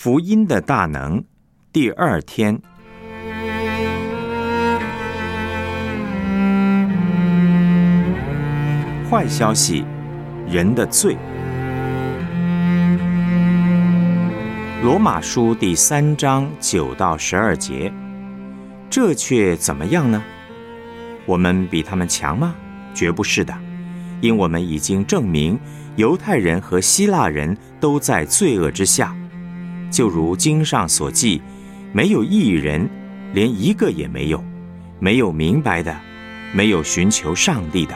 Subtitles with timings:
[0.00, 1.24] 福音的大能，
[1.72, 2.62] 第二天。
[9.10, 9.84] 坏消息，
[10.48, 11.16] 人的罪。
[14.84, 17.92] 罗马书第三章九到十二节，
[18.88, 20.22] 这却怎么样呢？
[21.26, 22.54] 我们比他们强吗？
[22.94, 23.52] 绝不是的，
[24.20, 25.58] 因我们已经证明，
[25.96, 29.12] 犹太人和希腊人都在罪恶之下。
[29.90, 31.40] 就如经上所记，
[31.92, 32.88] 没有一人，
[33.32, 34.38] 连一个也没有；
[34.98, 35.96] 没有明白的，
[36.52, 37.94] 没有寻求上帝的。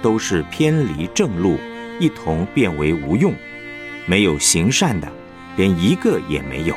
[0.00, 1.56] 都是偏离正路，
[1.98, 3.32] 一同变为无用；
[4.06, 5.08] 没有行善的，
[5.56, 6.74] 连一个也没有。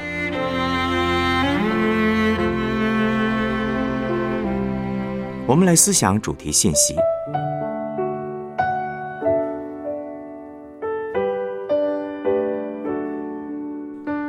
[5.46, 6.96] 我们来思想主题信息。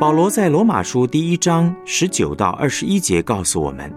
[0.03, 3.89] 保罗在罗马书第一章十九到二十一节告诉我们：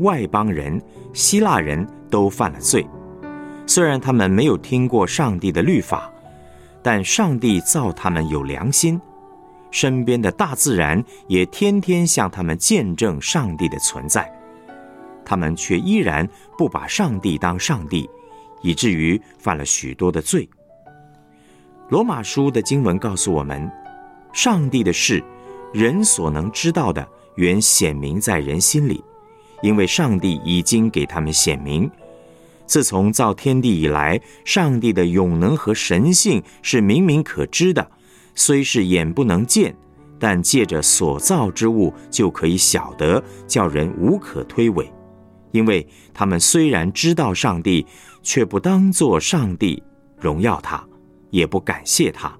[0.00, 0.78] 外邦人、
[1.14, 2.86] 希腊人都犯了罪。
[3.66, 6.12] 虽然他们没有听过上帝的律法，
[6.82, 9.00] 但上帝造他们有良心，
[9.70, 14.30] 身边的大自然也天天向他们见证上帝的存在，
[15.24, 18.06] 他们却依然不把上帝当上帝，
[18.60, 20.46] 以至于犯了许多的罪。
[21.88, 23.72] 罗马书的经文告诉我们，
[24.32, 25.22] 上帝的事，
[25.72, 29.02] 人所能知道的，原显明在人心里，
[29.62, 31.90] 因为上帝已经给他们显明。
[32.66, 37.90] 自从造天地以来，上帝的永能和神性是明明可知的，
[38.36, 39.74] 虽是眼不能见，
[40.20, 44.86] 但借着所造之物就可以晓得，叫人无可推诿。
[45.50, 45.84] 因为
[46.14, 47.84] 他们虽然知道上帝，
[48.22, 49.82] 却不当作上帝
[50.16, 50.80] 荣耀他，
[51.30, 52.32] 也不感谢他，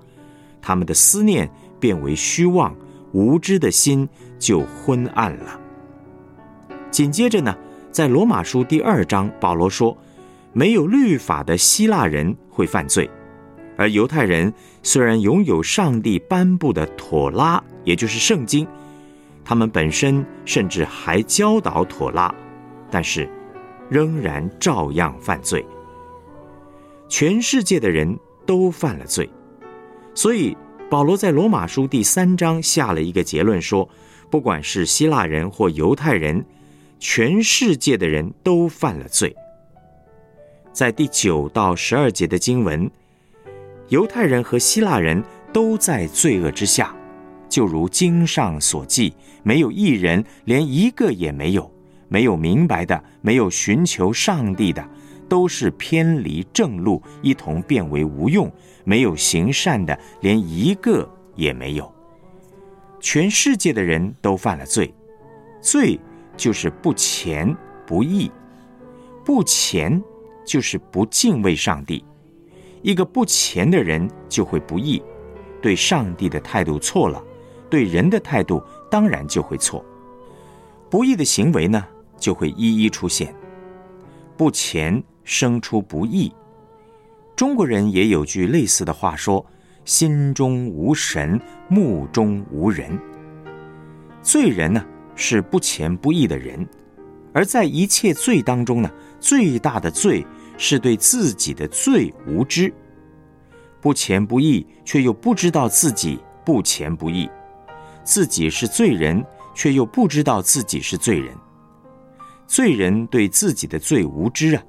[0.63, 2.77] 他们的思念变为虚妄，
[3.13, 5.59] 无知的心就昏暗了。
[6.91, 7.57] 紧接着呢，
[7.91, 9.97] 在罗马书第二章，保罗说。
[10.53, 13.09] 没有律法的希腊人会犯罪，
[13.77, 14.53] 而犹太人
[14.83, 18.67] 虽然拥有上帝颁布的妥拉，也就是圣经，
[19.45, 22.35] 他们本身甚至还教导妥拉，
[22.91, 23.29] 但是
[23.89, 25.65] 仍然照样犯罪。
[27.09, 29.31] 全世界的人都犯了罪，
[30.17, 30.57] 所以
[30.91, 33.89] 保罗在罗马书第三章下了一个结论说：
[34.29, 36.45] 不管是希腊人或犹太人，
[36.99, 39.33] 全世界的人都犯了罪。
[40.73, 42.91] 在第九到十二节的经文，
[43.89, 46.93] 犹太人和希腊人都在罪恶之下，
[47.49, 49.15] 就如经上所记，
[49.45, 51.71] 没有一人，连一个也没有；
[52.09, 54.85] 没有明白的，没有寻求上帝的，
[55.31, 58.47] 都是偏离正路，一同变为无用；
[58.85, 61.91] 没有行善的，连一个也没有。
[63.01, 64.93] 全世界的人都犯了罪，
[65.63, 65.99] 罪
[66.37, 68.31] 就是不虔不义，
[69.25, 70.03] 不虔。
[70.43, 72.05] 就是不敬畏上帝，
[72.83, 75.01] 一个不虔的人就会不义，
[75.63, 77.23] 对上帝的态度错了，
[77.69, 79.85] 对人的态度当然就会错。
[80.89, 81.87] 不义的行为呢，
[82.19, 83.33] 就会一一出现。
[84.37, 86.33] 不虔生出不义。
[87.37, 89.47] 中国人也有句类似的话说
[89.87, 92.99] ：“心中无神，目中无人。”
[94.21, 96.67] 罪人呢，是不虔不义的人，
[97.33, 98.91] 而在一切罪当中呢，
[99.21, 100.27] 最大的罪。
[100.63, 102.71] 是对自己的罪无知，
[103.81, 107.31] 不虔不义，却又不知道自己不虔不义；
[108.05, 109.25] 自己是罪人，
[109.55, 111.35] 却又不知道自己是罪人。
[112.47, 114.63] 罪人对自己的罪无知啊，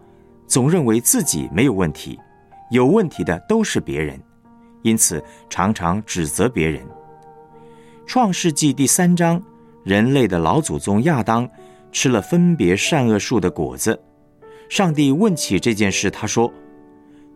[0.51, 2.19] 总认为自己没有问题，
[2.72, 4.22] 有问题的都是别人，
[4.81, 6.85] 因此常常指责别人。
[8.06, 9.41] 创世纪第三章，
[9.85, 11.50] 人类的老祖宗亚当
[11.94, 13.97] 吃了分别善恶树的果子。
[14.67, 16.51] 上帝问起这件事，他说：“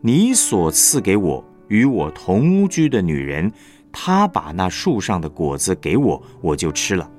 [0.04, 3.50] 你所赐给我与我同居的女人，
[3.94, 7.10] 她把那树上的果子给我，我就吃了。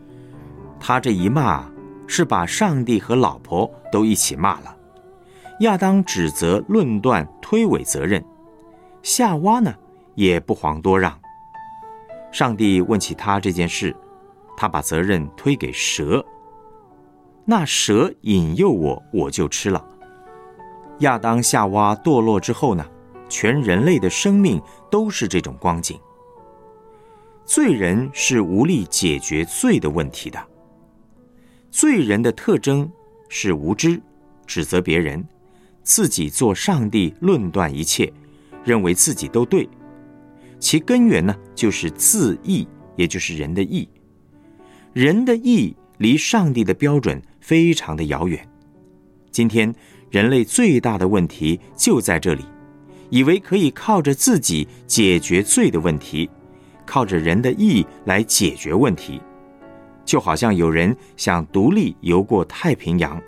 [0.78, 1.66] 他这一骂，
[2.06, 4.75] 是把上帝和老婆都一起骂了。
[5.60, 8.22] 亚当指责、论断、推诿责任，
[9.02, 9.74] 夏娃呢
[10.14, 11.18] 也不遑多让。
[12.30, 13.96] 上帝问起他这件事，
[14.56, 16.24] 他把责任推给蛇。
[17.46, 19.82] 那蛇引诱我，我就吃了。”
[21.00, 22.84] 亚当夏娃堕落之后呢，
[23.28, 24.60] 全人类的生命
[24.90, 25.98] 都是这种光景。
[27.46, 30.38] 罪人是无力解决罪的问题的。
[31.70, 32.90] 罪人的特征
[33.28, 34.00] 是无知，
[34.46, 35.24] 指责别人，
[35.86, 38.12] 自己做上帝，论断一切，
[38.64, 39.68] 认为自己都对。
[40.58, 42.66] 其根源呢，就是自义，
[42.96, 43.88] 也就是人的义。
[44.92, 48.46] 人的义离上帝的标准非常的遥远。
[49.30, 49.72] 今天
[50.10, 52.44] 人类最大的问题就在这里，
[53.08, 56.28] 以为可以靠着自己解决罪的问题，
[56.84, 59.20] 靠着人的义来解决问题，
[60.04, 63.22] 就好像有人想独立游过太平洋，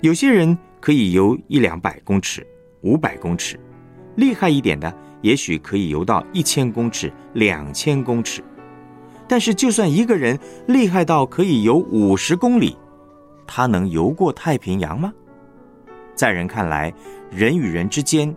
[0.00, 0.56] 有些人
[0.86, 2.46] 可以游一两百公尺、
[2.82, 3.58] 五百公尺，
[4.14, 4.96] 厉害一点的。
[5.20, 8.40] 也许可以游到一千公尺、两千公尺，
[9.26, 10.38] 但是就算一个人
[10.68, 12.78] 厉害到可以游五十公里，
[13.48, 15.12] 他能游过太平洋吗？
[16.14, 16.94] 在人看来，
[17.32, 18.32] 人与人之间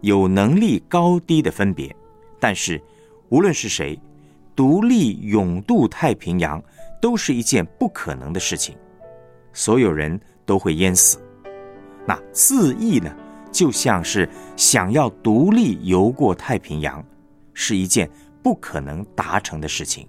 [0.00, 1.94] 有能力高低的分别，
[2.40, 2.82] 但是
[3.28, 3.96] 无论是谁，
[4.56, 6.60] 独立勇渡太平洋
[7.00, 8.74] 都是一件不可能的事情，
[9.52, 11.21] 所有人都会淹死。
[12.06, 13.10] 那自缢呢？
[13.50, 14.26] 就像是
[14.56, 17.04] 想要独立游过太平洋，
[17.52, 18.08] 是一件
[18.42, 20.08] 不可能达成的事情。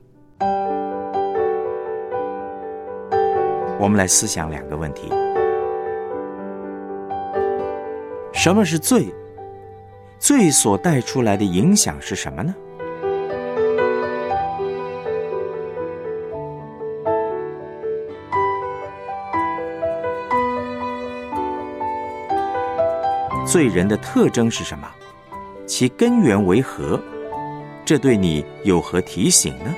[3.77, 5.09] 我们来思想两个问题：
[8.31, 9.13] 什么是罪？
[10.17, 12.55] 罪所带出来的影响是什么呢？
[23.53, 24.89] 罪人的特征是什么？
[25.67, 26.99] 其根源为何？
[27.85, 29.71] 这对你有何提醒呢？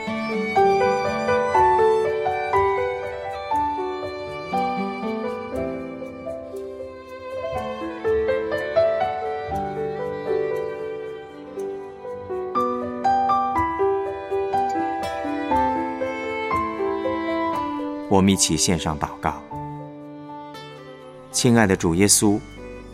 [18.10, 19.44] 我们一起献上祷告，
[21.34, 22.40] 亲爱的主耶稣。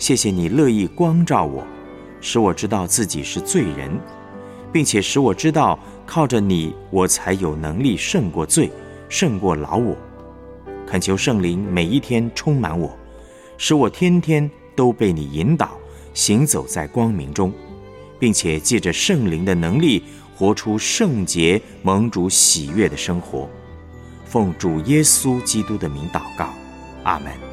[0.02, 1.64] 谢谢你乐意光照我，
[2.22, 3.92] 使我知道自己是罪人，
[4.74, 5.78] 并且使我知道
[6.08, 8.72] 靠着你，我才有能力胜过罪，
[9.10, 9.96] 胜过老我。
[10.88, 12.98] 恳求圣灵每一天充满我，
[13.60, 15.78] 使我天天都被你引导，
[16.16, 17.54] 行走在光明中，
[18.18, 20.02] 并且借着圣灵的能力，
[20.36, 23.48] 活出圣洁、蒙主喜悦的生活。
[24.26, 26.50] 奉主耶稣基督的名祷告，
[27.04, 27.51] 阿门。